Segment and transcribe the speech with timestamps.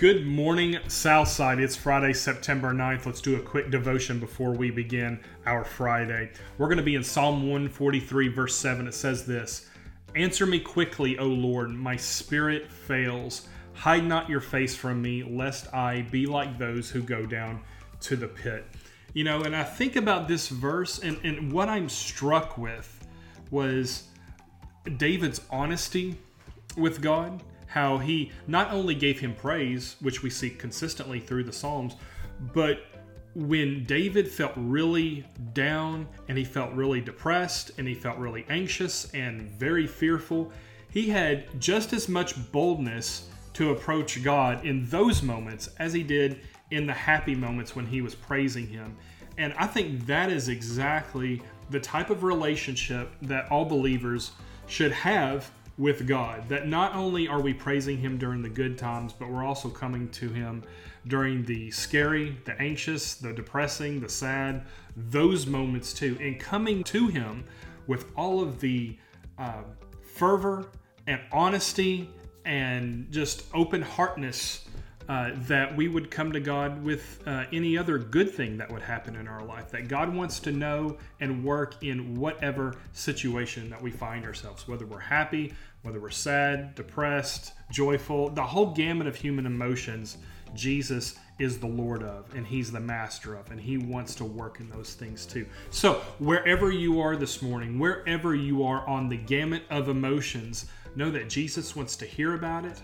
[0.00, 1.60] Good morning, Southside.
[1.60, 3.04] It's Friday, September 9th.
[3.04, 6.30] Let's do a quick devotion before we begin our Friday.
[6.56, 8.88] We're going to be in Psalm 143, verse 7.
[8.88, 9.68] It says this
[10.16, 13.46] Answer me quickly, O Lord, my spirit fails.
[13.74, 17.60] Hide not your face from me, lest I be like those who go down
[18.00, 18.64] to the pit.
[19.12, 23.06] You know, and I think about this verse, and, and what I'm struck with
[23.50, 24.04] was
[24.96, 26.16] David's honesty
[26.74, 31.52] with God how he not only gave him praise, which we see consistently through the
[31.52, 31.94] Psalms,
[32.52, 32.80] but
[33.36, 39.08] when David felt really down and he felt really depressed and he felt really anxious
[39.14, 40.50] and very fearful,
[40.90, 46.40] he had just as much boldness to approach God in those moments as he did
[46.72, 48.96] in the happy moments when he was praising him.
[49.38, 51.40] And I think that is exactly
[51.70, 54.32] the type of relationship that all believers
[54.66, 55.48] should have
[55.80, 56.46] with God.
[56.50, 60.10] That not only are we praising Him during the good times, but we're also coming
[60.10, 60.62] to Him
[61.06, 66.18] during the scary, the anxious, the depressing, the sad, those moments too.
[66.20, 67.44] And coming to Him
[67.86, 68.98] with all of the
[69.38, 69.62] uh,
[70.02, 70.66] fervor
[71.06, 72.10] and honesty
[72.44, 74.66] and just open heartness
[75.10, 78.80] uh, that we would come to God with uh, any other good thing that would
[78.80, 79.68] happen in our life.
[79.72, 84.86] That God wants to know and work in whatever situation that we find ourselves, whether
[84.86, 90.16] we're happy, whether we're sad, depressed, joyful, the whole gamut of human emotions.
[90.54, 94.60] Jesus is the Lord of, and He's the master of, and He wants to work
[94.60, 95.44] in those things too.
[95.70, 101.10] So, wherever you are this morning, wherever you are on the gamut of emotions, know
[101.10, 102.80] that Jesus wants to hear about it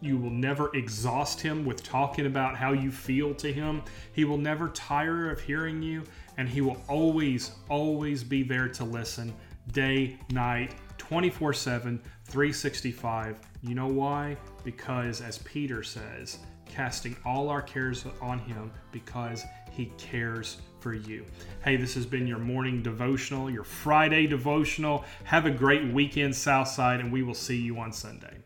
[0.00, 3.82] you will never exhaust him with talking about how you feel to him.
[4.12, 6.04] He will never tire of hearing you,
[6.36, 9.34] and he will always, always be there to listen
[9.72, 13.40] day, night, 24 7, 365.
[13.62, 14.36] You know why?
[14.64, 21.24] Because, as Peter says, casting all our cares on him because he cares for you.
[21.64, 25.04] Hey, this has been your morning devotional, your Friday devotional.
[25.24, 28.38] Have a great weekend, Southside, and we will see you on Sunday.